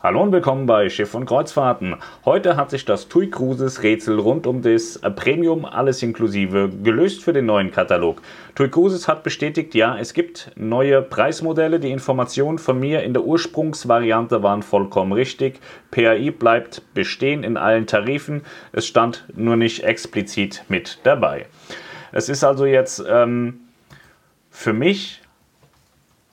Hallo 0.00 0.22
und 0.22 0.30
willkommen 0.30 0.66
bei 0.66 0.88
Schiff 0.90 1.16
und 1.16 1.26
Kreuzfahrten. 1.26 1.96
Heute 2.24 2.54
hat 2.54 2.70
sich 2.70 2.84
das 2.84 3.08
TUI 3.08 3.30
Cruises 3.30 3.82
Rätsel 3.82 4.20
rund 4.20 4.46
um 4.46 4.62
das 4.62 5.00
Premium 5.16 5.64
alles 5.64 6.04
inklusive 6.04 6.70
gelöst 6.84 7.24
für 7.24 7.32
den 7.32 7.46
neuen 7.46 7.72
Katalog. 7.72 8.22
TUI 8.54 8.68
Cruises 8.68 9.08
hat 9.08 9.24
bestätigt, 9.24 9.74
ja, 9.74 9.98
es 9.98 10.14
gibt 10.14 10.52
neue 10.54 11.02
Preismodelle. 11.02 11.80
Die 11.80 11.90
Informationen 11.90 12.58
von 12.58 12.78
mir 12.78 13.02
in 13.02 13.12
der 13.12 13.24
Ursprungsvariante 13.24 14.40
waren 14.40 14.62
vollkommen 14.62 15.12
richtig. 15.12 15.58
PAI 15.90 16.30
bleibt 16.30 16.94
bestehen 16.94 17.42
in 17.42 17.56
allen 17.56 17.88
Tarifen. 17.88 18.42
Es 18.70 18.86
stand 18.86 19.24
nur 19.34 19.56
nicht 19.56 19.82
explizit 19.82 20.62
mit 20.68 21.00
dabei. 21.02 21.46
Es 22.12 22.28
ist 22.28 22.44
also 22.44 22.66
jetzt 22.66 23.04
ähm, 23.10 23.62
für 24.48 24.72
mich 24.72 25.22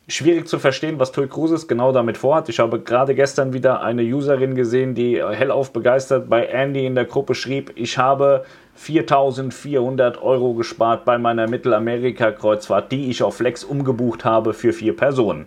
schwierig 0.07 0.47
zu 0.47 0.59
verstehen, 0.59 0.99
was 0.99 1.11
TUI 1.11 1.27
Cruises 1.27 1.67
genau 1.67 1.91
damit 1.91 2.17
vorhat. 2.17 2.49
Ich 2.49 2.59
habe 2.59 2.79
gerade 2.79 3.15
gestern 3.15 3.53
wieder 3.53 3.81
eine 3.81 4.03
Userin 4.03 4.55
gesehen, 4.55 4.93
die 4.93 5.23
hellauf 5.23 5.73
begeistert 5.73 6.29
bei 6.29 6.45
Andy 6.45 6.85
in 6.85 6.95
der 6.95 7.05
Gruppe 7.05 7.33
schrieb, 7.33 7.71
ich 7.75 7.97
habe 7.97 8.45
4400 8.75 10.21
Euro 10.21 10.53
gespart 10.53 11.05
bei 11.05 11.17
meiner 11.17 11.47
Mittelamerika-Kreuzfahrt, 11.47 12.91
die 12.91 13.09
ich 13.09 13.23
auf 13.23 13.37
Flex 13.37 13.63
umgebucht 13.63 14.25
habe 14.25 14.53
für 14.53 14.73
vier 14.73 14.95
Personen. 14.95 15.45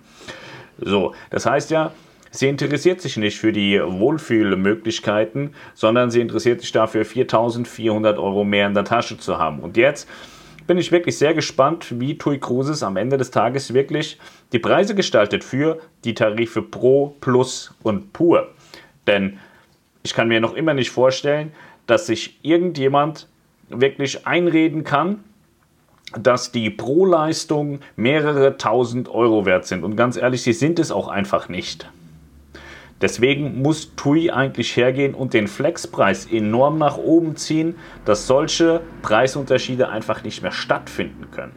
So, 0.81 1.13
das 1.31 1.45
heißt 1.45 1.71
ja, 1.71 1.93
sie 2.31 2.49
interessiert 2.49 3.01
sich 3.01 3.17
nicht 3.17 3.39
für 3.39 3.53
die 3.53 3.81
Wohlfühlmöglichkeiten, 3.85 5.55
sondern 5.75 6.11
sie 6.11 6.21
interessiert 6.21 6.63
sich 6.63 6.73
dafür, 6.73 7.05
4400 7.05 8.19
Euro 8.19 8.45
mehr 8.45 8.67
in 8.67 8.75
der 8.75 8.85
Tasche 8.85 9.19
zu 9.19 9.39
haben. 9.39 9.61
Und 9.61 9.77
jetzt 9.77 10.09
bin 10.69 10.79
ich 10.79 10.93
wirklich 10.93 11.19
sehr 11.19 11.35
gespannt, 11.35 11.99
wie 11.99 12.17
TUI 12.17 12.39
Cruises 12.39 12.85
am 12.85 12.97
Ende 12.97 13.17
des 13.17 13.33
Tages 13.33 13.75
wirklich 13.75 14.19
die 14.53 14.61
Preise 14.61 14.95
gestaltet 14.95 15.43
für 15.43 15.81
die 16.05 16.15
Tarife 16.15 16.63
Pro, 16.63 17.17
Plus 17.21 17.75
und 17.83 18.13
Pur. 18.13 18.49
Denn 19.09 19.39
ich 20.03 20.15
kann 20.15 20.29
mir 20.29 20.41
noch 20.41 20.55
immer 20.55 20.75
nicht 20.75 20.91
vorstellen, 20.91 21.53
dass 21.87 22.07
sich 22.07 22.39
irgendjemand 22.43 23.27
wirklich 23.71 24.27
einreden 24.27 24.85
kann, 24.85 25.25
dass 26.19 26.53
die 26.53 26.71
Pro-Leistungen 26.71 27.81
mehrere 27.97 28.59
tausend 28.59 29.09
Euro 29.09 29.47
wert 29.47 29.67
sind. 29.67 29.85
Und 29.85 29.97
ganz 29.97 30.17
ehrlich, 30.17 30.43
sie 30.43 30.53
sind 30.53 30.79
es 30.79 30.91
auch 30.91 31.09
einfach 31.09 31.49
nicht. 31.49 31.91
Deswegen 33.01 33.63
muss 33.63 33.95
TUI 33.95 34.31
eigentlich 34.31 34.77
hergehen 34.77 35.15
und 35.15 35.33
den 35.33 35.47
Flexpreis 35.47 36.27
enorm 36.31 36.79
nach 36.79 36.99
oben 36.99 37.37
ziehen, 37.37 37.77
dass 38.05 38.27
solche 38.27 38.81
Preisunterschiede 39.03 39.89
einfach 39.89 40.25
nicht 40.25 40.43
mehr 40.43 40.51
stattfinden 40.51 41.31
können. 41.31 41.53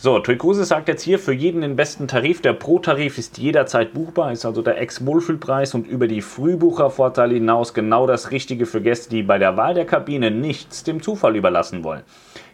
So, 0.00 0.20
TUI 0.20 0.38
Cruise 0.38 0.64
sagt 0.64 0.86
jetzt 0.86 1.02
hier 1.02 1.18
für 1.18 1.32
jeden 1.32 1.60
den 1.60 1.74
besten 1.74 2.06
Tarif. 2.06 2.40
Der 2.40 2.52
Pro-Tarif 2.52 3.18
ist 3.18 3.36
jederzeit 3.36 3.92
buchbar, 3.92 4.30
ist 4.30 4.46
also 4.46 4.62
der 4.62 4.80
Ex-Wohlfühlpreis 4.80 5.74
und 5.74 5.88
über 5.88 6.06
die 6.06 6.22
Frühbuchervorteile 6.22 7.34
hinaus 7.34 7.74
genau 7.74 8.06
das 8.06 8.30
Richtige 8.30 8.64
für 8.66 8.80
Gäste, 8.80 9.10
die 9.10 9.24
bei 9.24 9.38
der 9.38 9.56
Wahl 9.56 9.74
der 9.74 9.86
Kabine 9.86 10.30
nichts 10.30 10.84
dem 10.84 11.02
Zufall 11.02 11.34
überlassen 11.34 11.82
wollen. 11.82 12.02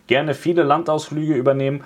Gerne 0.07 0.33
viele 0.33 0.63
Landausflüge 0.63 1.35
übernehmen 1.35 1.85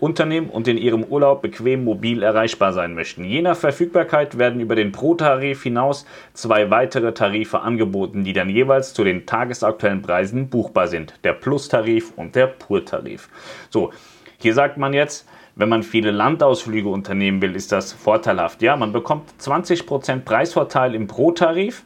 Unternehmen 0.00 0.48
und 0.48 0.66
in 0.66 0.78
ihrem 0.78 1.04
Urlaub 1.04 1.42
bequem 1.42 1.84
mobil 1.84 2.22
erreichbar 2.22 2.72
sein 2.72 2.94
möchten. 2.94 3.22
Je 3.24 3.42
nach 3.42 3.56
Verfügbarkeit 3.56 4.38
werden 4.38 4.60
über 4.60 4.74
den 4.74 4.92
Pro-Tarif 4.92 5.62
hinaus 5.62 6.06
zwei 6.32 6.70
weitere 6.70 7.12
Tarife 7.12 7.60
angeboten, 7.60 8.24
die 8.24 8.32
dann 8.32 8.48
jeweils 8.48 8.94
zu 8.94 9.04
den 9.04 9.26
tagesaktuellen 9.26 10.02
Preisen 10.02 10.48
buchbar 10.48 10.88
sind. 10.88 11.14
Der 11.22 11.34
Plus-Tarif 11.34 12.12
und 12.16 12.34
der 12.34 12.46
Pur-Tarif. 12.46 13.28
So, 13.68 13.92
hier 14.38 14.54
sagt 14.54 14.78
man 14.78 14.94
jetzt, 14.94 15.28
wenn 15.54 15.68
man 15.68 15.82
viele 15.82 16.10
Landausflüge 16.10 16.88
unternehmen 16.88 17.42
will, 17.42 17.54
ist 17.54 17.70
das 17.70 17.92
vorteilhaft. 17.92 18.62
Ja, 18.62 18.76
man 18.76 18.92
bekommt 18.92 19.28
20% 19.38 20.20
Preisvorteil 20.20 20.94
im 20.94 21.06
Pro-Tarif 21.06 21.84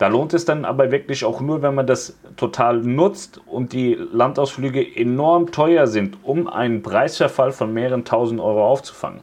da 0.00 0.06
lohnt 0.06 0.32
es 0.32 0.46
dann 0.46 0.64
aber 0.64 0.90
wirklich 0.92 1.26
auch 1.26 1.42
nur, 1.42 1.60
wenn 1.60 1.74
man 1.74 1.86
das 1.86 2.18
total 2.38 2.78
nutzt 2.78 3.38
und 3.46 3.74
die 3.74 3.98
Landausflüge 4.12 4.96
enorm 4.96 5.52
teuer 5.52 5.86
sind, 5.86 6.16
um 6.22 6.48
einen 6.48 6.80
Preisverfall 6.80 7.52
von 7.52 7.74
mehreren 7.74 8.06
tausend 8.06 8.40
Euro 8.40 8.66
aufzufangen. 8.66 9.20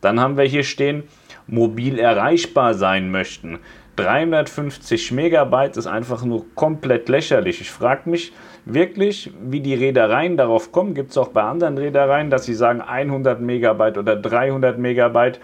Dann 0.00 0.18
haben 0.18 0.38
wir 0.38 0.44
hier 0.44 0.62
stehen, 0.62 1.02
mobil 1.46 1.98
erreichbar 1.98 2.72
sein 2.72 3.10
möchten. 3.10 3.58
350 3.96 5.12
Megabyte 5.12 5.76
ist 5.76 5.86
einfach 5.86 6.24
nur 6.24 6.46
komplett 6.54 7.10
lächerlich. 7.10 7.60
Ich 7.60 7.70
frage 7.70 8.08
mich 8.08 8.32
wirklich, 8.64 9.30
wie 9.42 9.60
die 9.60 9.74
Reedereien 9.74 10.38
darauf 10.38 10.72
kommen. 10.72 10.94
Gibt 10.94 11.10
es 11.10 11.18
auch 11.18 11.28
bei 11.28 11.42
anderen 11.42 11.76
Reedereien, 11.76 12.30
dass 12.30 12.46
sie 12.46 12.54
sagen 12.54 12.80
100 12.80 13.42
Megabyte 13.42 13.98
oder 13.98 14.16
300 14.16 14.78
Megabyte 14.78 15.38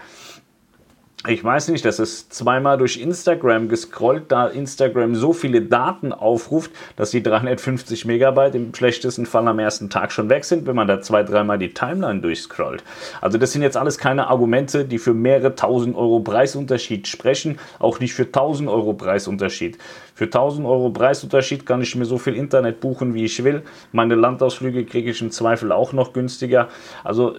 ich 1.27 1.43
weiß 1.43 1.69
nicht, 1.69 1.83
das 1.85 1.99
ist 1.99 2.33
zweimal 2.33 2.77
durch 2.77 2.97
Instagram 2.97 3.67
gescrollt, 3.69 4.25
da 4.31 4.47
Instagram 4.47 5.15
so 5.15 5.33
viele 5.33 5.61
Daten 5.61 6.13
aufruft, 6.13 6.71
dass 6.95 7.11
die 7.11 7.23
350 7.23 8.05
Megabyte 8.05 8.55
im 8.55 8.73
schlechtesten 8.73 9.25
Fall 9.25 9.47
am 9.47 9.59
ersten 9.59 9.89
Tag 9.89 10.11
schon 10.11 10.29
weg 10.29 10.45
sind, 10.45 10.67
wenn 10.67 10.75
man 10.75 10.87
da 10.87 11.01
zwei, 11.01 11.23
dreimal 11.23 11.57
die 11.57 11.73
Timeline 11.73 12.21
durchscrollt. 12.21 12.83
Also 13.21 13.37
das 13.37 13.51
sind 13.51 13.61
jetzt 13.61 13.77
alles 13.77 13.97
keine 13.97 14.27
Argumente, 14.27 14.85
die 14.85 14.97
für 14.97 15.13
mehrere 15.13 15.55
tausend 15.55 15.95
Euro 15.95 16.19
Preisunterschied 16.19 17.07
sprechen, 17.07 17.59
auch 17.79 17.99
nicht 17.99 18.13
für 18.13 18.25
1000 18.25 18.69
Euro 18.69 18.93
Preisunterschied. 18.93 19.77
Für 20.13 20.25
1000 20.25 20.67
Euro 20.67 20.89
Preisunterschied 20.91 21.65
kann 21.65 21.81
ich 21.81 21.95
mir 21.95 22.05
so 22.05 22.17
viel 22.17 22.35
Internet 22.35 22.79
buchen, 22.79 23.13
wie 23.13 23.25
ich 23.25 23.43
will. 23.43 23.63
Meine 23.91 24.15
Landausflüge 24.15 24.85
kriege 24.85 25.11
ich 25.11 25.21
im 25.21 25.31
Zweifel 25.31 25.71
auch 25.71 25.91
noch 25.91 26.13
günstiger. 26.13 26.69
Also 27.03 27.35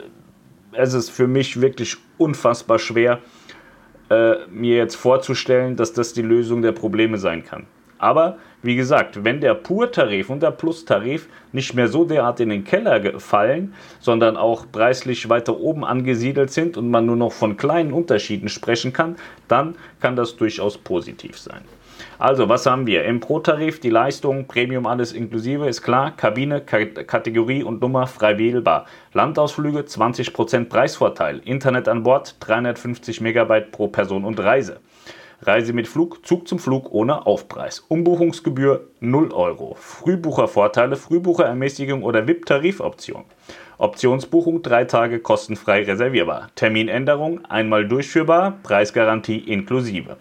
es 0.72 0.92
ist 0.92 1.10
für 1.10 1.26
mich 1.26 1.60
wirklich 1.60 1.96
unfassbar 2.18 2.78
schwer, 2.78 3.20
äh, 4.10 4.46
mir 4.50 4.76
jetzt 4.76 4.96
vorzustellen, 4.96 5.76
dass 5.76 5.92
das 5.92 6.12
die 6.12 6.22
Lösung 6.22 6.62
der 6.62 6.72
Probleme 6.72 7.18
sein 7.18 7.44
kann. 7.44 7.66
Aber 7.98 8.36
wie 8.62 8.76
gesagt, 8.76 9.24
wenn 9.24 9.40
der 9.40 9.54
Pur-Tarif 9.54 10.28
und 10.28 10.42
der 10.42 10.50
Plus-Tarif 10.50 11.28
nicht 11.52 11.74
mehr 11.74 11.88
so 11.88 12.04
derart 12.04 12.40
in 12.40 12.50
den 12.50 12.64
Keller 12.64 13.18
fallen, 13.20 13.74
sondern 14.00 14.36
auch 14.36 14.66
preislich 14.70 15.28
weiter 15.28 15.58
oben 15.58 15.84
angesiedelt 15.84 16.50
sind 16.50 16.76
und 16.76 16.90
man 16.90 17.06
nur 17.06 17.16
noch 17.16 17.32
von 17.32 17.56
kleinen 17.56 17.92
Unterschieden 17.92 18.48
sprechen 18.48 18.92
kann, 18.92 19.16
dann 19.48 19.76
kann 20.00 20.16
das 20.16 20.36
durchaus 20.36 20.76
positiv 20.76 21.38
sein. 21.38 21.62
Also, 22.18 22.48
was 22.48 22.66
haben 22.66 22.86
wir? 22.86 23.04
Im 23.04 23.20
Pro-Tarif 23.20 23.80
die 23.80 23.90
Leistung, 23.90 24.46
Premium 24.46 24.86
alles 24.86 25.12
inklusive, 25.12 25.68
ist 25.68 25.82
klar. 25.82 26.16
Kabine, 26.16 26.60
K 26.60 26.86
Kategorie 26.86 27.62
und 27.62 27.80
Nummer 27.80 28.06
frei 28.06 28.38
wählbar. 28.38 28.86
Landausflüge 29.12 29.80
20% 29.80 30.68
Preisvorteil. 30.68 31.40
Internet 31.44 31.88
an 31.88 32.02
Bord 32.02 32.36
350 32.40 33.20
Megabyte 33.20 33.70
pro 33.70 33.88
Person 33.88 34.24
und 34.24 34.40
Reise. 34.40 34.80
Reise 35.42 35.74
mit 35.74 35.86
Flug, 35.86 36.26
Zug 36.26 36.48
zum 36.48 36.58
Flug 36.58 36.90
ohne 36.92 37.26
Aufpreis. 37.26 37.80
Umbuchungsgebühr 37.80 38.88
0 39.00 39.32
Euro. 39.32 39.76
Frühbuchervorteile, 39.78 40.96
Frühbucherermäßigung 40.96 42.02
oder 42.02 42.26
VIP-Tarifoption. 42.26 43.24
Optionsbuchung 43.78 44.62
3 44.62 44.84
Tage 44.86 45.18
kostenfrei 45.18 45.82
reservierbar. 45.82 46.48
Terminänderung 46.54 47.44
einmal 47.44 47.86
durchführbar, 47.86 48.54
Preisgarantie 48.62 49.40
inklusive. 49.40 50.16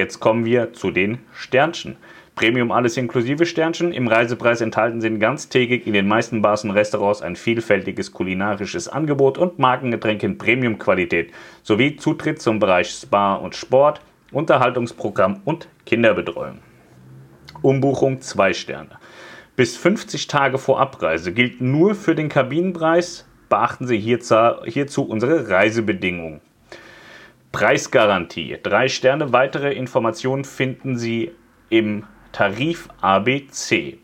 Jetzt 0.00 0.18
kommen 0.18 0.46
wir 0.46 0.72
zu 0.72 0.90
den 0.90 1.18
Sternchen. 1.34 1.98
Premium 2.34 2.72
alles 2.72 2.96
inklusive 2.96 3.44
Sternchen. 3.44 3.92
Im 3.92 4.08
Reisepreis 4.08 4.62
enthalten 4.62 5.02
sind 5.02 5.20
ganztägig 5.20 5.86
in 5.86 5.92
den 5.92 6.08
meisten 6.08 6.40
Bars 6.40 6.64
und 6.64 6.70
Restaurants 6.70 7.20
ein 7.20 7.36
vielfältiges 7.36 8.10
kulinarisches 8.10 8.88
Angebot 8.88 9.36
und 9.36 9.58
Markengetränke 9.58 10.24
in 10.24 10.38
Premium-Qualität 10.38 11.32
sowie 11.62 11.96
Zutritt 11.96 12.40
zum 12.40 12.60
Bereich 12.60 12.88
Spa 12.88 13.34
und 13.34 13.54
Sport, 13.54 14.00
Unterhaltungsprogramm 14.32 15.42
und 15.44 15.68
Kinderbetreuung. 15.84 16.60
Umbuchung 17.60 18.22
2 18.22 18.54
Sterne. 18.54 18.98
Bis 19.54 19.76
50 19.76 20.28
Tage 20.28 20.56
vor 20.56 20.80
Abreise 20.80 21.34
gilt 21.34 21.60
nur 21.60 21.94
für 21.94 22.14
den 22.14 22.30
Kabinenpreis. 22.30 23.28
Beachten 23.50 23.86
Sie 23.86 23.98
hierzu 23.98 25.02
unsere 25.02 25.50
Reisebedingungen. 25.50 26.40
Preisgarantie. 27.52 28.58
Drei 28.62 28.88
Sterne. 28.88 29.32
Weitere 29.32 29.72
Informationen 29.72 30.44
finden 30.44 30.96
Sie 30.96 31.32
im 31.68 32.04
Tarif 32.32 32.88
ABC. 33.00 33.98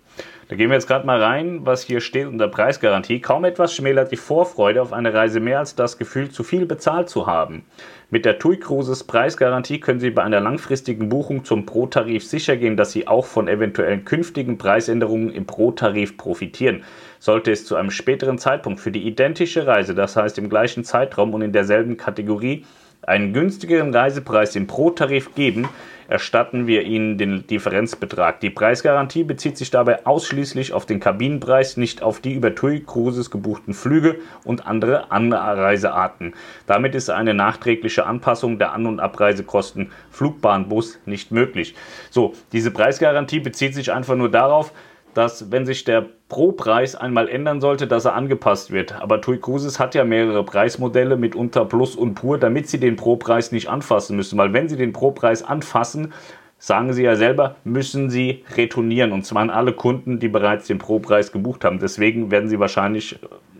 Da 0.49 0.55
gehen 0.55 0.69
wir 0.71 0.75
jetzt 0.75 0.87
gerade 0.87 1.07
mal 1.07 1.21
rein, 1.21 1.61
was 1.65 1.83
hier 1.83 2.01
steht 2.01 2.27
unter 2.27 2.47
Preisgarantie. 2.47 3.21
Kaum 3.21 3.45
etwas 3.45 3.75
schmälert 3.75 4.13
die 4.13 4.17
Vorfreude 4.17 4.81
auf 4.81 4.93
eine 4.93 5.13
Reise 5.13 5.41
mehr 5.41 5.59
als 5.59 5.75
das 5.75 5.99
Gefühl, 5.99 6.31
zu 6.31 6.45
viel 6.45 6.67
bezahlt 6.67 7.09
zu 7.09 7.27
haben. 7.27 7.65
Mit 8.11 8.25
der 8.25 8.39
TUI 8.39 8.59
Cruises 8.59 9.03
Preisgarantie 9.03 9.81
können 9.81 9.99
Sie 9.99 10.11
bei 10.11 10.23
einer 10.23 10.41
langfristigen 10.41 11.09
Buchung 11.09 11.45
zum 11.45 11.67
Pro-Tarif 11.67 12.25
sichergehen, 12.25 12.77
dass 12.77 12.93
Sie 12.93 13.09
auch 13.09 13.27
von 13.27 13.49
eventuellen 13.49 14.05
künftigen 14.05 14.57
Preisänderungen 14.59 15.31
im 15.31 15.47
Pro-Tarif 15.47 16.17
profitieren. 16.17 16.85
Sollte 17.19 17.51
es 17.51 17.65
zu 17.65 17.75
einem 17.75 17.91
späteren 17.91 18.39
Zeitpunkt 18.39 18.79
für 18.79 18.93
die 18.93 19.07
identische 19.07 19.67
Reise, 19.67 19.97
das 19.97 20.15
heißt 20.15 20.39
im 20.39 20.49
gleichen 20.49 20.85
Zeitraum 20.85 21.35
und 21.35 21.43
in 21.43 21.53
derselben 21.53 21.97
Kategorie, 21.97 22.65
einen 23.07 23.33
günstigeren 23.33 23.95
Reisepreis 23.95 24.57
im 24.57 24.67
Pro-Tarif 24.67 25.35
geben, 25.35 25.69
erstatten 26.09 26.67
wir 26.67 26.83
Ihnen 26.83 27.19
den 27.19 27.47
Differenzbetrag. 27.47 28.41
Die 28.41 28.51
Preisgarantie 28.51 29.25
bezieht 29.25 29.57
sich 29.57 29.71
dabei 29.71 30.07
ausschließlich 30.07 30.73
auf 30.73 30.87
den 30.87 31.01
Kabinenpreis, 31.01 31.77
nicht 31.77 32.03
auf 32.03 32.21
die 32.21 32.35
über 32.35 32.55
TUI 32.55 32.81
Cruises 32.81 33.31
gebuchten 33.31 33.75
Flüge 33.75 34.17
und 34.45 34.67
andere 34.67 35.11
Anreisearten. 35.11 36.35
Damit 36.67 36.95
ist 36.95 37.11
eine 37.11 37.35
nachträgliche 37.35 38.07
Anpassung 38.07 38.59
der 38.59 38.73
An- 38.73 38.87
und 38.87 39.01
Abreisekosten 39.01 39.91
Flugbahnbus 40.11 40.99
nicht 41.07 41.33
möglich. 41.33 41.75
So, 42.11 42.35
diese 42.53 42.71
Preisgarantie 42.71 43.41
bezieht 43.41 43.75
sich 43.75 43.93
einfach 43.93 44.17
nur 44.17 44.31
darauf, 44.31 44.73
dass 45.17 45.51
wenn 45.51 45.65
sich 45.65 45.85
der 45.85 46.05
Pro-Preis 46.29 46.95
einmal 46.95 47.29
ändern 47.29 47.61
sollte, 47.61 47.87
dass 47.87 48.05
er 48.05 48.15
angepasst 48.15 48.71
wird. 48.71 49.01
Aber 49.01 49.21
TUI 49.21 49.39
Cruises 49.39 49.79
hat 49.79 49.95
ja 49.95 50.05
mehrere 50.05 50.45
Preismodelle, 50.45 51.17
mitunter 51.17 51.65
Plus 51.65 51.97
und 51.97 52.15
Pur, 52.15 52.39
damit 52.39 52.69
sie 52.69 52.79
den 52.79 52.97
Pro-Preis 52.97 53.51
nicht 53.51 53.69
anfassen 53.69 54.17
müssen. 54.17 54.37
Weil 54.37 54.53
wenn 54.53 54.69
sie 54.69 54.77
den 54.77 54.93
Pro-Preis 54.93 55.43
anfassen, 55.43 56.13
sagen 56.59 56.93
sie 56.93 57.05
ja 57.05 57.17
selber, 57.17 57.57
müssen 57.65 58.11
sie 58.11 58.45
retournieren. 58.57 59.13
Und 59.13 59.25
zwar 59.25 59.41
an 59.41 59.49
alle 59.49 59.73
Kunden, 59.73 60.19
die 60.19 60.29
bereits 60.29 60.67
den 60.67 60.79
Pro-Preis 60.79 61.33
gebucht 61.33 61.65
haben. 61.65 61.79
Deswegen 61.79 62.31
werden 62.31 62.51
sie 62.51 62.61
wahrscheinlich 62.61 63.19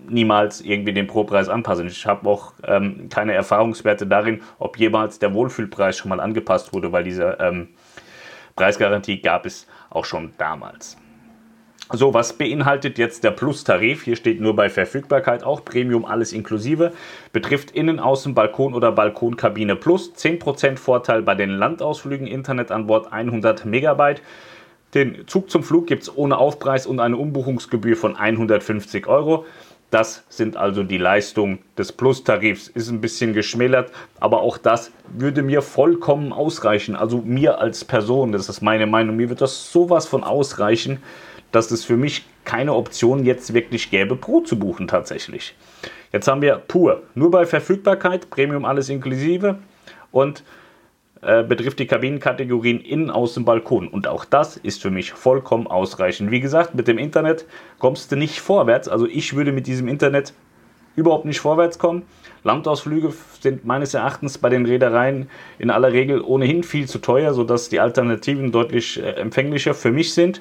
niemals 0.09 0.61
irgendwie 0.61 0.93
den 0.93 1.07
Pro-Preis 1.07 1.49
anpassen. 1.49 1.87
Ich 1.87 2.05
habe 2.05 2.29
auch 2.29 2.53
ähm, 2.65 3.09
keine 3.09 3.33
Erfahrungswerte 3.33 4.07
darin, 4.07 4.43
ob 4.59 4.79
jemals 4.79 5.21
der 5.21 5.33
Wohlfühlpreis 5.33 5.97
schon 5.97 6.11
mal 6.11 6.21
angepasst 6.21 6.75
wurde, 6.75 6.93
weil 6.93 7.05
diese 7.05 7.39
ähm, 7.41 7.69
Preisgarantie 8.57 9.23
gab 9.23 9.47
es 9.47 9.67
auch 9.89 10.05
schon 10.05 10.33
damals. 10.37 10.99
So, 11.93 12.13
was 12.13 12.33
beinhaltet 12.33 12.99
jetzt 12.99 13.23
der 13.23 13.31
Plus-Tarif? 13.31 14.03
Hier 14.03 14.17
steht 14.17 14.41
nur 14.41 14.57
bei 14.57 14.69
Verfügbarkeit 14.69 15.45
auch 15.45 15.65
Premium 15.65 16.05
alles 16.05 16.33
inklusive. 16.33 16.93
Betrifft 17.33 17.71
Innen-, 17.71 18.01
Außen-, 18.01 18.35
Balkon 18.35 18.75
oder 18.75 18.91
Balkonkabine 18.91 19.77
Plus. 19.77 20.13
10% 20.13 20.79
Vorteil 20.79 21.23
bei 21.23 21.37
den 21.37 21.51
Landausflügen, 21.51 22.27
Internet 22.27 22.73
an 22.73 22.89
Bord 22.89 23.13
100 23.13 23.65
Megabyte. 23.67 24.21
Den 24.95 25.29
Zug 25.29 25.49
zum 25.49 25.63
Flug 25.63 25.87
gibt 25.87 26.03
es 26.03 26.17
ohne 26.17 26.39
Aufpreis 26.39 26.89
und 26.89 26.99
eine 26.99 27.17
Umbuchungsgebühr 27.17 27.97
von 27.97 28.17
150 28.17 29.07
Euro. 29.07 29.47
Das 29.91 30.25
sind 30.29 30.57
also 30.57 30.83
die 30.83 30.99
Leistungen 30.99 31.61
des 31.79 31.93
Plus-Tarifs. 31.93 32.67
Ist 32.67 32.91
ein 32.91 33.01
bisschen 33.01 33.33
geschmälert, 33.33 33.93
aber 34.19 34.41
auch 34.41 34.59
das 34.59 34.91
würde 35.07 35.45
mir 35.45 35.63
vollkommen 35.63 36.33
ausreichen. 36.33 36.97
Also 36.97 37.19
mir 37.19 37.61
als 37.61 37.85
Person, 37.85 38.33
das 38.33 38.49
ist 38.49 38.61
meine 38.61 38.89
Meinung, 38.89 39.15
mir 39.15 39.29
wird 39.29 39.41
das 39.41 39.71
sowas 39.71 40.09
von 40.09 40.25
ausreichen 40.25 41.01
dass 41.53 41.71
es 41.71 41.85
für 41.85 41.97
mich 41.97 42.25
keine 42.45 42.75
Option 42.75 43.25
jetzt 43.25 43.55
wirklich 43.55 43.91
gäbe, 43.91 44.17
Pro 44.17 44.41
zu 44.41 44.59
buchen 44.59 44.89
tatsächlich. 44.89 45.55
Jetzt 46.13 46.29
haben 46.29 46.43
wir 46.43 46.57
pur, 46.57 47.03
nur 47.15 47.31
bei 47.31 47.47
Verfügbarkeit, 47.47 48.31
Premium 48.31 48.65
alles 48.65 48.89
inklusive 48.89 49.59
und 50.13 50.45
äh, 51.23 51.43
betrifft 51.43 51.79
die 51.79 51.87
Kabinenkategorien 51.87 52.81
Innen, 52.81 53.11
Außen, 53.11 53.45
Balkon. 53.45 53.89
Und 53.89 54.07
auch 54.07 54.25
das 54.25 54.57
ist 54.57 54.83
für 54.83 54.91
mich 54.91 55.13
vollkommen 55.13 55.67
ausreichend. 55.67 56.31
Wie 56.31 56.41
gesagt, 56.41 56.75
mit 56.75 56.89
dem 56.89 56.99
Internet 56.99 57.47
kommst 57.79 58.13
du 58.13 58.17
nicht 58.17 58.41
vorwärts. 58.41 58.89
Also 58.89 59.07
ich 59.07 59.35
würde 59.35 59.53
mit 59.53 59.67
diesem 59.67 59.89
Internet 59.89 60.35
überhaupt 60.95 61.25
nicht 61.25 61.41
vorwärts 61.41 61.79
kommen. 61.79 62.03
Landausflüge 62.45 63.13
sind 63.41 63.65
meines 63.65 63.93
Erachtens 63.95 64.39
bei 64.39 64.49
den 64.49 64.67
Reedereien 64.67 65.29
in 65.59 65.71
aller 65.71 65.93
Regel 65.93 66.21
ohnehin 66.21 66.63
viel 66.63 66.87
zu 66.87 66.99
teuer, 66.99 67.35
sodass 67.35 67.69
die 67.69 67.81
Alternativen 67.81 68.53
deutlich 68.53 69.03
äh, 69.03 69.11
empfänglicher 69.13 69.75
für 69.75 69.91
mich 69.91 70.15
sind. 70.15 70.41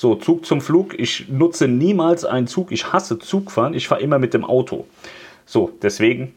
So, 0.00 0.14
Zug 0.14 0.46
zum 0.46 0.62
Flug. 0.62 0.98
Ich 0.98 1.28
nutze 1.28 1.68
niemals 1.68 2.24
einen 2.24 2.46
Zug. 2.46 2.72
Ich 2.72 2.90
hasse 2.90 3.18
Zugfahren. 3.18 3.74
Ich 3.74 3.86
fahre 3.86 4.00
immer 4.00 4.18
mit 4.18 4.32
dem 4.32 4.46
Auto. 4.46 4.86
So, 5.44 5.72
deswegen 5.82 6.32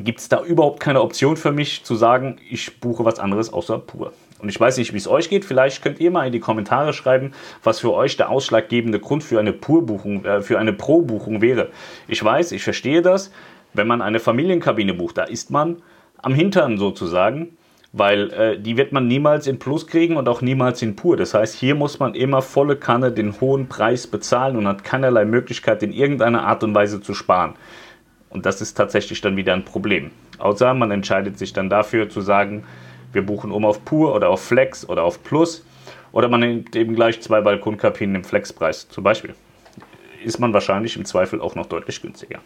gibt 0.00 0.18
es 0.18 0.28
da 0.28 0.44
überhaupt 0.44 0.78
keine 0.78 1.00
Option 1.00 1.38
für 1.38 1.50
mich 1.50 1.84
zu 1.84 1.94
sagen, 1.94 2.36
ich 2.50 2.78
buche 2.78 3.06
was 3.06 3.20
anderes 3.20 3.50
außer 3.50 3.78
pur. 3.78 4.12
Und 4.38 4.50
ich 4.50 4.60
weiß 4.60 4.76
nicht, 4.76 4.92
wie 4.92 4.98
es 4.98 5.08
euch 5.08 5.30
geht. 5.30 5.46
Vielleicht 5.46 5.80
könnt 5.80 5.98
ihr 5.98 6.10
mal 6.10 6.26
in 6.26 6.32
die 6.34 6.40
Kommentare 6.40 6.92
schreiben, 6.92 7.32
was 7.64 7.80
für 7.80 7.94
euch 7.94 8.18
der 8.18 8.28
ausschlaggebende 8.28 9.00
Grund 9.00 9.24
für 9.24 9.40
eine 9.40 9.54
Pur-Buchung, 9.54 10.26
äh, 10.26 10.42
für 10.42 10.58
eine 10.58 10.74
Pro-Buchung 10.74 11.40
wäre. 11.40 11.70
Ich 12.06 12.22
weiß, 12.22 12.52
ich 12.52 12.64
verstehe 12.64 13.00
das. 13.00 13.32
Wenn 13.72 13.86
man 13.86 14.02
eine 14.02 14.20
Familienkabine 14.20 14.92
bucht, 14.92 15.16
da 15.16 15.24
ist 15.24 15.50
man 15.50 15.80
am 16.18 16.34
Hintern 16.34 16.76
sozusagen 16.76 17.56
weil 17.92 18.30
äh, 18.32 18.58
die 18.58 18.76
wird 18.76 18.92
man 18.92 19.08
niemals 19.08 19.46
in 19.46 19.58
Plus 19.58 19.86
kriegen 19.86 20.16
und 20.16 20.28
auch 20.28 20.42
niemals 20.42 20.82
in 20.82 20.96
Pur. 20.96 21.16
Das 21.16 21.34
heißt, 21.34 21.54
hier 21.54 21.74
muss 21.74 21.98
man 21.98 22.14
immer 22.14 22.42
volle 22.42 22.76
Kanne 22.76 23.12
den 23.12 23.40
hohen 23.40 23.68
Preis 23.68 24.06
bezahlen 24.06 24.56
und 24.56 24.68
hat 24.68 24.84
keinerlei 24.84 25.24
Möglichkeit, 25.24 25.82
in 25.82 25.92
irgendeiner 25.92 26.46
Art 26.46 26.62
und 26.62 26.74
Weise 26.74 27.00
zu 27.00 27.14
sparen. 27.14 27.54
Und 28.30 28.44
das 28.44 28.60
ist 28.60 28.74
tatsächlich 28.74 29.20
dann 29.20 29.36
wieder 29.36 29.54
ein 29.54 29.64
Problem. 29.64 30.10
Außer 30.38 30.74
man 30.74 30.90
entscheidet 30.90 31.38
sich 31.38 31.52
dann 31.52 31.70
dafür 31.70 32.10
zu 32.10 32.20
sagen, 32.20 32.64
wir 33.12 33.24
buchen 33.24 33.50
um 33.50 33.64
auf 33.64 33.84
Pur 33.84 34.14
oder 34.14 34.28
auf 34.28 34.44
Flex 34.44 34.86
oder 34.86 35.02
auf 35.02 35.24
Plus. 35.24 35.64
Oder 36.12 36.28
man 36.28 36.40
nimmt 36.40 36.76
eben 36.76 36.94
gleich 36.94 37.20
zwei 37.22 37.40
Balkonkabinen 37.40 38.16
im 38.16 38.24
Flexpreis 38.24 38.88
zum 38.88 39.04
Beispiel 39.04 39.34
ist 40.24 40.38
man 40.38 40.52
wahrscheinlich 40.52 40.96
im 40.96 41.04
Zweifel 41.04 41.40
auch 41.40 41.54
noch 41.54 41.66
deutlich 41.66 42.02
günstiger. 42.02 42.40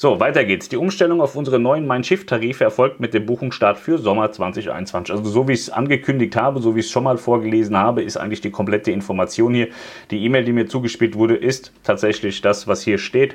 So, 0.00 0.20
weiter 0.20 0.44
geht's. 0.44 0.68
Die 0.68 0.76
Umstellung 0.76 1.20
auf 1.20 1.34
unsere 1.34 1.58
neuen 1.58 1.84
Mein 1.84 2.04
Schiff-Tarife 2.04 2.62
erfolgt 2.62 3.00
mit 3.00 3.14
dem 3.14 3.26
Buchungsstart 3.26 3.78
für 3.78 3.98
Sommer 3.98 4.30
2021. 4.30 5.12
Also 5.12 5.28
so 5.28 5.48
wie 5.48 5.54
ich 5.54 5.62
es 5.62 5.70
angekündigt 5.70 6.36
habe, 6.36 6.60
so 6.60 6.76
wie 6.76 6.78
ich 6.78 6.86
es 6.86 6.92
schon 6.92 7.02
mal 7.02 7.18
vorgelesen 7.18 7.76
habe, 7.76 8.04
ist 8.04 8.16
eigentlich 8.16 8.40
die 8.40 8.52
komplette 8.52 8.92
Information 8.92 9.54
hier. 9.54 9.66
Die 10.12 10.24
E-Mail, 10.24 10.44
die 10.44 10.52
mir 10.52 10.68
zugespielt 10.68 11.16
wurde, 11.16 11.34
ist 11.34 11.72
tatsächlich 11.82 12.40
das, 12.42 12.68
was 12.68 12.82
hier 12.82 12.98
steht. 12.98 13.34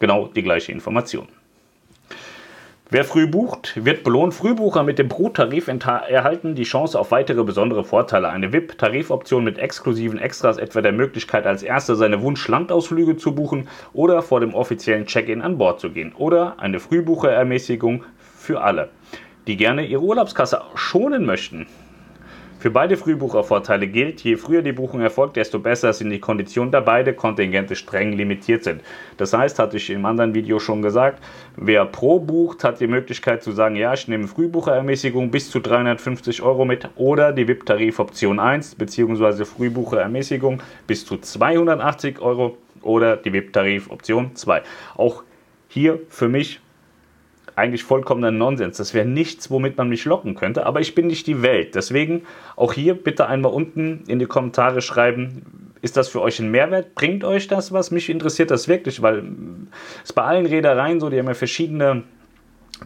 Genau 0.00 0.26
die 0.26 0.42
gleiche 0.42 0.72
Information. 0.72 1.28
Wer 2.90 3.04
früh 3.04 3.26
bucht, 3.26 3.84
wird 3.84 4.02
belohnt. 4.02 4.32
Frühbucher 4.32 4.82
mit 4.82 4.98
dem 4.98 5.10
Pro-Tarif 5.10 5.68
erhalten 5.68 6.54
die 6.54 6.62
Chance 6.62 6.98
auf 6.98 7.10
weitere 7.10 7.44
besondere 7.44 7.84
Vorteile. 7.84 8.30
Eine 8.30 8.50
VIP-Tarifoption 8.54 9.44
mit 9.44 9.58
exklusiven 9.58 10.18
Extras, 10.18 10.56
etwa 10.56 10.80
der 10.80 10.92
Möglichkeit, 10.92 11.46
als 11.46 11.62
Erster 11.62 11.96
seine 11.96 12.22
Wunsch-Landausflüge 12.22 13.18
zu 13.18 13.34
buchen 13.34 13.68
oder 13.92 14.22
vor 14.22 14.40
dem 14.40 14.54
offiziellen 14.54 15.04
Check-in 15.04 15.42
an 15.42 15.58
Bord 15.58 15.80
zu 15.80 15.90
gehen. 15.90 16.14
Oder 16.16 16.54
eine 16.60 16.80
Frühbucherermäßigung 16.80 18.04
für 18.38 18.62
alle, 18.62 18.88
die 19.46 19.58
gerne 19.58 19.84
ihre 19.84 20.00
Urlaubskasse 20.00 20.62
schonen 20.74 21.26
möchten. 21.26 21.66
Für 22.60 22.72
beide 22.72 22.96
Frühbuchervorteile 22.96 23.86
gilt, 23.86 24.20
je 24.22 24.36
früher 24.36 24.62
die 24.62 24.72
Buchung 24.72 25.00
erfolgt, 25.00 25.36
desto 25.36 25.60
besser 25.60 25.92
sind 25.92 26.10
die 26.10 26.18
Konditionen, 26.18 26.72
da 26.72 26.80
beide 26.80 27.14
Kontingente 27.14 27.76
streng 27.76 28.14
limitiert 28.14 28.64
sind. 28.64 28.82
Das 29.16 29.32
heißt, 29.32 29.60
hatte 29.60 29.76
ich 29.76 29.90
im 29.90 30.04
anderen 30.04 30.34
Video 30.34 30.58
schon 30.58 30.82
gesagt, 30.82 31.22
wer 31.56 31.84
pro 31.84 32.18
bucht, 32.18 32.64
hat 32.64 32.80
die 32.80 32.88
Möglichkeit 32.88 33.44
zu 33.44 33.52
sagen, 33.52 33.76
ja, 33.76 33.94
ich 33.94 34.08
nehme 34.08 34.26
Frühbucherermäßigung 34.26 35.30
bis 35.30 35.50
zu 35.50 35.60
350 35.60 36.42
Euro 36.42 36.64
mit 36.64 36.88
oder 36.96 37.30
die 37.30 37.46
VIP-Tarifoption 37.46 38.40
1 38.40 38.74
bzw. 38.74 39.44
Frühbucherermäßigung 39.44 40.60
bis 40.88 41.06
zu 41.06 41.16
280 41.16 42.20
Euro 42.20 42.58
oder 42.82 43.16
die 43.16 43.32
VIP-Tarifoption 43.32 44.34
2. 44.34 44.62
Auch 44.96 45.22
hier 45.68 46.00
für 46.08 46.28
mich 46.28 46.60
eigentlich 47.58 47.82
vollkommener 47.82 48.30
Nonsens. 48.30 48.76
Das 48.78 48.94
wäre 48.94 49.06
nichts, 49.06 49.50
womit 49.50 49.76
man 49.76 49.88
mich 49.88 50.04
locken 50.04 50.34
könnte, 50.34 50.64
aber 50.64 50.80
ich 50.80 50.94
bin 50.94 51.08
nicht 51.08 51.26
die 51.26 51.42
Welt. 51.42 51.74
Deswegen 51.74 52.22
auch 52.56 52.72
hier 52.72 52.94
bitte 52.94 53.26
einmal 53.26 53.52
unten 53.52 54.04
in 54.06 54.18
die 54.18 54.26
Kommentare 54.26 54.80
schreiben, 54.80 55.72
ist 55.80 55.96
das 55.96 56.08
für 56.08 56.20
euch 56.20 56.40
ein 56.40 56.50
Mehrwert? 56.50 56.94
Bringt 56.94 57.24
euch 57.24 57.46
das 57.46 57.72
was? 57.72 57.90
Mich 57.90 58.08
interessiert 58.08 58.50
das 58.50 58.68
wirklich, 58.68 59.02
weil 59.02 59.24
es 60.02 60.12
bei 60.12 60.22
allen 60.22 60.46
Reedereien 60.46 61.00
so, 61.00 61.08
die 61.08 61.18
haben 61.18 61.26
ja 61.26 61.34
verschiedene 61.34 62.02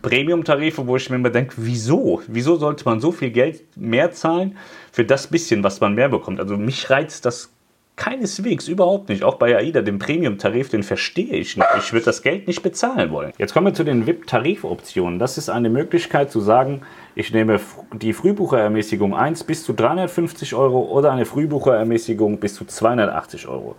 Premium-Tarife, 0.00 0.86
wo 0.86 0.96
ich 0.96 1.10
mir 1.10 1.16
immer 1.16 1.30
denke, 1.30 1.54
wieso? 1.58 2.22
Wieso 2.26 2.56
sollte 2.56 2.84
man 2.84 3.00
so 3.00 3.12
viel 3.12 3.30
Geld 3.30 3.62
mehr 3.76 4.12
zahlen 4.12 4.56
für 4.90 5.04
das 5.04 5.26
bisschen, 5.26 5.62
was 5.62 5.80
man 5.80 5.94
mehr 5.94 6.08
bekommt? 6.08 6.40
Also 6.40 6.56
mich 6.56 6.88
reizt 6.88 7.26
das 7.26 7.50
Keineswegs, 7.96 8.68
überhaupt 8.68 9.10
nicht. 9.10 9.22
Auch 9.22 9.34
bei 9.34 9.56
AIDA, 9.56 9.82
den 9.82 9.98
Premium-Tarif, 9.98 10.70
den 10.70 10.82
verstehe 10.82 11.34
ich 11.36 11.56
nicht. 11.56 11.68
Ich 11.78 11.92
würde 11.92 12.06
das 12.06 12.22
Geld 12.22 12.46
nicht 12.46 12.62
bezahlen 12.62 13.10
wollen. 13.10 13.32
Jetzt 13.36 13.52
kommen 13.52 13.66
wir 13.66 13.74
zu 13.74 13.84
den 13.84 14.06
VIP-Tarifoptionen. 14.06 15.18
Das 15.18 15.36
ist 15.36 15.50
eine 15.50 15.68
Möglichkeit 15.68 16.30
zu 16.30 16.40
sagen, 16.40 16.82
ich 17.14 17.32
nehme 17.34 17.60
die 17.92 18.14
Frühbucherermäßigung 18.14 19.14
1 19.14 19.44
bis 19.44 19.64
zu 19.64 19.74
350 19.74 20.54
Euro 20.54 20.80
oder 20.80 21.12
eine 21.12 21.26
Frühbucherermäßigung 21.26 22.38
bis 22.38 22.54
zu 22.54 22.64
280 22.64 23.46
Euro. 23.46 23.76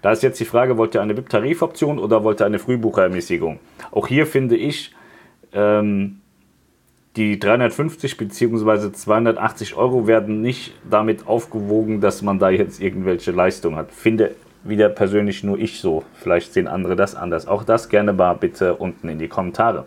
Da 0.00 0.12
ist 0.12 0.22
jetzt 0.22 0.38
die 0.38 0.44
Frage, 0.44 0.78
wollt 0.78 0.94
ihr 0.94 1.02
eine 1.02 1.16
VIP-Tarifoption 1.16 1.98
oder 1.98 2.22
wollt 2.22 2.40
ihr 2.40 2.46
eine 2.46 2.60
Frühbucherermäßigung? 2.60 3.58
Auch 3.90 4.06
hier 4.06 4.26
finde 4.26 4.56
ich, 4.56 4.94
ähm, 5.52 6.19
die 7.16 7.38
350 7.38 8.16
bzw. 8.16 8.92
280 8.92 9.74
Euro 9.74 10.06
werden 10.06 10.40
nicht 10.40 10.74
damit 10.88 11.26
aufgewogen, 11.26 12.00
dass 12.00 12.22
man 12.22 12.38
da 12.38 12.50
jetzt 12.50 12.80
irgendwelche 12.80 13.32
Leistungen 13.32 13.76
hat. 13.76 13.92
Finde 13.92 14.36
wieder 14.62 14.88
persönlich 14.88 15.42
nur 15.42 15.58
ich 15.58 15.80
so. 15.80 16.04
Vielleicht 16.14 16.52
sehen 16.52 16.68
andere 16.68 16.94
das 16.94 17.14
anders. 17.14 17.48
Auch 17.48 17.64
das 17.64 17.88
gerne 17.88 18.12
mal 18.12 18.34
bitte 18.34 18.74
unten 18.74 19.08
in 19.08 19.18
die 19.18 19.28
Kommentare. 19.28 19.86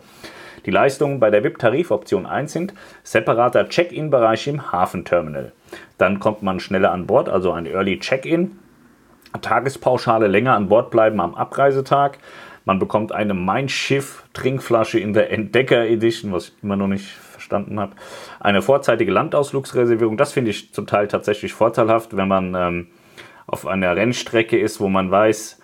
Die 0.66 0.70
Leistungen 0.70 1.20
bei 1.20 1.30
der 1.30 1.44
VIP-Tarifoption 1.44 2.26
1 2.26 2.52
sind 2.52 2.74
separater 3.02 3.68
Check-in-Bereich 3.68 4.46
im 4.48 4.72
Hafenterminal. 4.72 5.52
Dann 5.98 6.20
kommt 6.20 6.42
man 6.42 6.58
schneller 6.58 6.90
an 6.90 7.06
Bord, 7.06 7.28
also 7.28 7.52
ein 7.52 7.66
Early 7.66 7.98
Check-in. 7.98 8.58
Tagespauschale 9.40 10.26
länger 10.26 10.54
an 10.54 10.68
Bord 10.68 10.90
bleiben 10.90 11.20
am 11.20 11.34
Abreisetag 11.34 12.18
Man 12.64 12.78
bekommt 12.78 13.12
eine 13.12 13.34
Mein 13.34 13.68
Schiff 13.68 14.24
Trinkflasche 14.32 14.98
in 14.98 15.12
der 15.12 15.30
Entdecker 15.30 15.86
Edition, 15.86 16.32
was 16.32 16.48
ich 16.48 16.54
immer 16.62 16.76
noch 16.76 16.88
nicht 16.88 17.10
verstanden 17.10 17.78
habe. 17.78 17.92
Eine 18.40 18.62
vorzeitige 18.62 19.12
Landausflugsreservierung, 19.12 20.16
das 20.16 20.32
finde 20.32 20.50
ich 20.50 20.72
zum 20.72 20.86
Teil 20.86 21.08
tatsächlich 21.08 21.52
vorteilhaft, 21.52 22.16
wenn 22.16 22.28
man 22.28 22.54
ähm, 22.54 22.86
auf 23.46 23.66
einer 23.66 23.94
Rennstrecke 23.94 24.58
ist, 24.58 24.80
wo 24.80 24.88
man 24.88 25.10
weiß, 25.10 25.60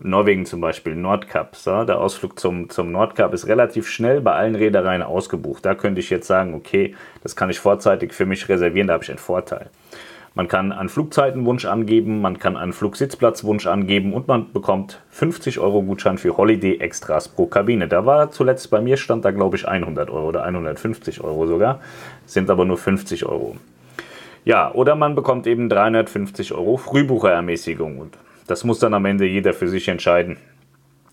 Norwegen 0.00 0.46
zum 0.46 0.60
Beispiel, 0.60 0.94
Nordkap. 0.94 1.56
So, 1.56 1.84
der 1.84 1.98
Ausflug 1.98 2.38
zum, 2.38 2.70
zum 2.70 2.92
Nordkap 2.92 3.34
ist 3.34 3.46
relativ 3.46 3.88
schnell 3.88 4.20
bei 4.20 4.32
allen 4.32 4.54
Reedereien 4.54 5.02
ausgebucht. 5.02 5.64
Da 5.66 5.74
könnte 5.74 6.00
ich 6.00 6.08
jetzt 6.08 6.28
sagen, 6.28 6.54
okay, 6.54 6.94
das 7.22 7.34
kann 7.34 7.50
ich 7.50 7.58
vorzeitig 7.58 8.12
für 8.12 8.24
mich 8.24 8.48
reservieren, 8.48 8.86
da 8.86 8.94
habe 8.94 9.04
ich 9.04 9.10
einen 9.10 9.18
Vorteil. 9.18 9.70
Man 10.38 10.46
kann 10.46 10.70
einen 10.70 10.88
Flugzeitenwunsch 10.88 11.64
angeben, 11.64 12.20
man 12.20 12.38
kann 12.38 12.56
einen 12.56 12.72
Flugsitzplatzwunsch 12.72 13.66
angeben 13.66 14.12
und 14.12 14.28
man 14.28 14.52
bekommt 14.52 15.00
50 15.10 15.58
Euro 15.58 15.82
Gutschein 15.82 16.16
für 16.16 16.36
Holiday 16.36 16.76
Extras 16.78 17.26
pro 17.26 17.46
Kabine. 17.46 17.88
Da 17.88 18.06
war 18.06 18.30
zuletzt 18.30 18.70
bei 18.70 18.80
mir 18.80 18.96
stand 18.98 19.24
da 19.24 19.32
glaube 19.32 19.56
ich 19.56 19.66
100 19.66 20.10
Euro 20.10 20.28
oder 20.28 20.44
150 20.44 21.24
Euro 21.24 21.48
sogar, 21.48 21.80
sind 22.24 22.50
aber 22.50 22.64
nur 22.64 22.78
50 22.78 23.26
Euro. 23.26 23.56
Ja, 24.44 24.72
oder 24.72 24.94
man 24.94 25.16
bekommt 25.16 25.48
eben 25.48 25.68
350 25.68 26.54
Euro 26.54 26.76
Frühbucherermäßigung 26.76 27.98
und 27.98 28.16
das 28.46 28.62
muss 28.62 28.78
dann 28.78 28.94
am 28.94 29.06
Ende 29.06 29.26
jeder 29.26 29.54
für 29.54 29.66
sich 29.66 29.88
entscheiden. 29.88 30.36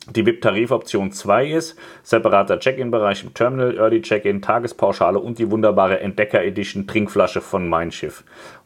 Die 0.07 0.23
VIP-Tarifoption 0.23 1.11
2 1.11 1.47
ist 1.47 1.79
separater 2.03 2.59
Check-in-Bereich 2.59 3.23
im 3.23 3.33
Terminal, 3.33 3.75
Early 3.75 4.03
Check-in, 4.03 4.43
Tagespauschale 4.43 5.17
und 5.17 5.39
die 5.39 5.49
wunderbare 5.49 5.99
Entdecker 5.99 6.43
Edition 6.43 6.85
Trinkflasche 6.85 7.41
von 7.41 7.67
Mein 7.67 7.91
Schiff 7.91 8.23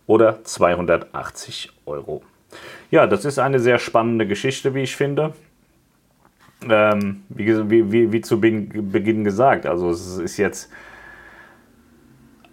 oder 0.09 0.43
280 0.43 1.71
Euro. 1.85 2.23
Ja, 2.89 3.05
das 3.05 3.25
ist 3.25 3.37
eine 3.37 3.59
sehr 3.59 3.77
spannende 3.77 4.25
Geschichte, 4.25 4.73
wie 4.73 4.81
ich 4.81 4.95
finde. 4.95 5.33
Ähm, 6.67 7.21
wie, 7.29 7.91
wie, 7.91 8.11
wie, 8.11 8.21
zu 8.21 8.41
Beginn 8.41 9.23
gesagt, 9.23 9.67
also 9.67 9.91
es 9.91 10.17
ist 10.17 10.37
jetzt 10.37 10.71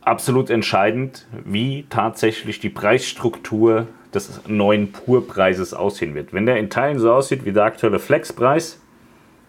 absolut 0.03 0.51
entscheidend, 0.51 1.27
wie 1.47 1.87
tatsächlich 1.89 2.61
die 2.61 2.69
Preisstruktur 2.69 3.87
des 4.13 4.43
neuen 4.47 4.93
Purpreises 4.93 5.73
aussehen 5.73 6.15
wird. 6.15 6.35
Wenn 6.35 6.45
der 6.45 6.59
in 6.59 6.69
Teilen 6.69 6.99
so 6.99 7.11
aussieht 7.11 7.47
wie 7.47 7.53
der 7.53 7.65
aktuelle 7.65 7.99
Flexpreis, 7.99 8.83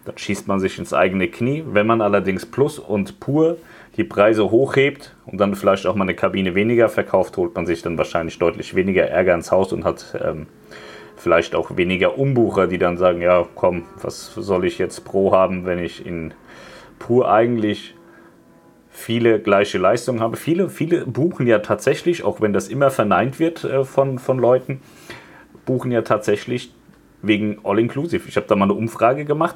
dann 0.05 0.17
schießt 0.17 0.47
man 0.47 0.61
sich 0.61 0.79
ins 0.79 0.93
eigene 0.93 1.27
Knie. 1.27 1.65
Wenn 1.67 1.85
man 1.85 2.01
allerdings 2.01 2.45
Plus 2.45 2.79
und 2.79 3.19
Pur 3.19 3.57
die 3.97 4.03
Preise 4.03 4.51
hochhebt 4.51 5.15
und 5.25 5.39
dann 5.39 5.55
vielleicht 5.55 5.87
auch 5.87 5.95
mal 5.95 6.03
eine 6.03 6.13
Kabine 6.13 6.53
weniger 6.55 6.87
verkauft, 6.87 7.35
holt 7.37 7.55
man 7.55 7.65
sich 7.65 7.81
dann 7.81 7.97
wahrscheinlich 7.97 8.37
deutlich 8.37 8.75
weniger 8.75 9.07
Ärger 9.07 9.33
ins 9.33 9.51
Haus 9.51 9.73
und 9.73 9.83
hat 9.83 10.17
ähm, 10.23 10.45
vielleicht 11.15 11.55
auch 11.55 11.75
weniger 11.75 12.17
Umbucher, 12.17 12.67
die 12.67 12.77
dann 12.77 12.97
sagen, 12.97 13.21
ja 13.21 13.45
komm, 13.55 13.83
was 14.01 14.33
soll 14.35 14.65
ich 14.65 14.77
jetzt 14.77 15.03
pro 15.03 15.31
haben, 15.33 15.65
wenn 15.65 15.79
ich 15.79 16.05
in 16.05 16.33
Pur 16.99 17.31
eigentlich 17.31 17.95
viele 18.89 19.39
gleiche 19.39 19.77
Leistungen 19.77 20.21
habe. 20.21 20.37
Viele, 20.37 20.69
viele 20.69 21.05
buchen 21.05 21.47
ja 21.47 21.59
tatsächlich, 21.59 22.23
auch 22.23 22.41
wenn 22.41 22.53
das 22.53 22.67
immer 22.67 22.91
verneint 22.91 23.39
wird 23.39 23.63
äh, 23.63 23.83
von, 23.83 24.19
von 24.19 24.37
Leuten, 24.37 24.81
buchen 25.65 25.91
ja 25.91 26.01
tatsächlich 26.03 26.73
wegen 27.21 27.59
All-Inclusive. 27.63 28.27
Ich 28.27 28.35
habe 28.35 28.47
da 28.47 28.55
mal 28.55 28.65
eine 28.65 28.73
Umfrage 28.73 29.25
gemacht 29.25 29.55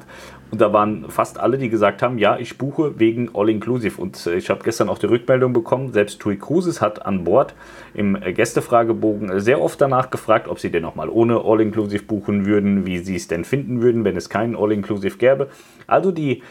und 0.50 0.60
da 0.60 0.72
waren 0.72 1.08
fast 1.08 1.38
alle, 1.38 1.58
die 1.58 1.68
gesagt 1.68 2.02
haben, 2.02 2.18
ja, 2.18 2.38
ich 2.38 2.58
buche 2.58 2.98
wegen 2.98 3.30
All-Inclusive. 3.34 4.00
Und 4.00 4.26
äh, 4.26 4.36
ich 4.36 4.50
habe 4.50 4.62
gestern 4.64 4.88
auch 4.88 4.98
die 4.98 5.06
Rückmeldung 5.06 5.52
bekommen, 5.52 5.92
selbst 5.92 6.20
TUI 6.20 6.36
Cruises 6.36 6.80
hat 6.80 7.06
an 7.06 7.24
Bord 7.24 7.54
im 7.94 8.16
äh, 8.20 8.32
Gästefragebogen 8.32 9.40
sehr 9.40 9.60
oft 9.60 9.80
danach 9.80 10.10
gefragt, 10.10 10.48
ob 10.48 10.58
sie 10.58 10.70
denn 10.70 10.82
nochmal 10.82 11.08
ohne 11.08 11.40
All-Inclusive 11.44 12.04
buchen 12.04 12.46
würden, 12.46 12.86
wie 12.86 12.98
sie 12.98 13.16
es 13.16 13.28
denn 13.28 13.44
finden 13.44 13.80
würden, 13.82 14.04
wenn 14.04 14.16
es 14.16 14.28
keinen 14.28 14.56
All-Inclusive 14.56 15.16
gäbe. 15.16 15.48
Also 15.86 16.10
die 16.10 16.42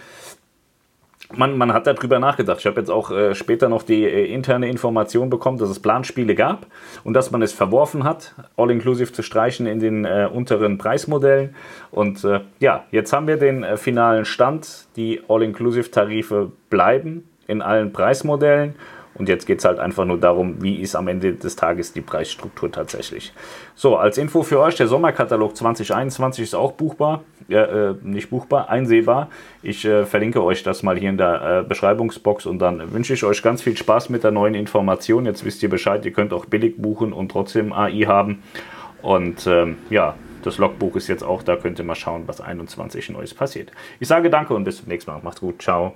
man, 1.38 1.58
man 1.58 1.74
hat 1.74 1.88
darüber 1.88 2.20
nachgedacht. 2.20 2.60
Ich 2.60 2.66
habe 2.66 2.80
jetzt 2.80 2.90
auch 2.90 3.12
äh, 3.12 3.36
später 3.36 3.70
noch 3.70 3.84
die 3.84 4.04
äh, 4.04 4.34
interne 4.34 4.70
Information 4.70 5.30
bekommen, 5.30 5.58
dass 5.58 5.70
es 5.70 5.80
Planspiele 5.80 6.36
gab 6.36 6.68
und 7.04 7.14
dass 7.14 7.32
man 7.32 7.42
es 7.42 7.54
verworfen 7.54 8.04
hat, 8.04 8.36
All-Inclusive 8.58 9.12
zu 9.12 9.22
streichen 9.22 9.68
in 9.68 9.80
den 9.80 10.06
äh, 10.06 10.28
unteren 10.32 10.78
Preismodellen. 10.78 11.56
Und 11.92 12.24
äh, 12.24 12.42
ja, 12.60 12.86
jetzt 12.92 13.14
haben 13.14 13.28
wir 13.28 13.38
den 13.38 13.64
äh, 13.64 13.78
finalen 13.78 14.26
Stand. 14.26 14.88
Die 14.96 15.22
All-Inclusive-Tarife 15.28 16.52
bleiben 16.70 17.28
in 17.48 17.62
allen 17.62 17.92
Preismodellen 17.92 18.76
und 19.14 19.30
jetzt 19.30 19.46
geht 19.46 19.60
es 19.60 19.66
halt 19.66 19.80
einfach 19.80 20.06
nur 20.06 20.20
darum, 20.20 20.62
wie 20.62 20.76
ist 20.76 20.96
am 20.96 21.08
Ende 21.08 21.34
des 21.34 21.56
Tages 21.56 21.94
die 21.94 22.02
Preisstruktur 22.02 22.72
tatsächlich. 22.72 23.34
So, 23.76 23.98
als 23.98 24.18
Info 24.18 24.42
für 24.42 24.60
euch, 24.60 24.76
der 24.76 24.88
Sommerkatalog 24.88 25.56
2021 25.56 26.44
ist 26.44 26.56
auch 26.56 26.72
buchbar, 26.72 27.24
äh, 27.52 27.96
nicht 28.02 28.30
buchbar, 28.30 28.70
einsehbar. 28.70 29.30
Ich 29.62 29.86
äh, 29.86 30.06
verlinke 30.06 30.44
euch 30.44 30.64
das 30.64 30.84
mal 30.84 30.98
hier 30.98 31.10
in 31.10 31.18
der 31.18 31.62
äh, 31.62 31.68
Beschreibungsbox 31.68 32.46
und 32.46 32.60
dann 32.60 32.94
wünsche 32.94 33.14
ich 33.14 33.24
euch 33.24 33.42
ganz 33.42 33.62
viel 33.62 33.78
Spaß 33.78 34.10
mit 34.10 34.24
der 34.24 34.32
neuen 34.32 34.56
Information. 34.56 35.26
Jetzt 35.26 35.46
wisst 35.46 35.64
ihr 35.64 35.70
Bescheid, 35.70 36.06
ihr 36.06 36.12
könnt 36.12 36.34
auch 36.34 36.46
billig 36.46 36.78
buchen 36.78 37.14
und 37.14 37.30
trotzdem 37.30 37.74
AI 37.74 38.06
haben. 38.06 38.44
Und 39.02 39.48
ähm, 39.48 39.78
ja, 39.90 40.16
das 40.44 40.58
Logbuch 40.58 40.96
ist 40.96 41.08
jetzt 41.08 41.24
auch 41.24 41.44
da, 41.44 41.56
könnt 41.56 41.80
ihr 41.80 41.86
mal 41.86 41.96
schauen, 41.96 42.24
was 42.28 42.42
21 42.42 43.10
Neues 43.10 43.34
passiert. 43.34 43.72
Ich 44.00 44.08
sage 44.08 44.30
danke 44.30 44.54
und 44.54 44.64
bis 44.64 44.78
zum 44.78 44.88
nächsten 44.88 45.12
Mal. 45.12 45.20
Macht's 45.24 45.42
gut, 45.42 45.62
ciao. 45.62 45.94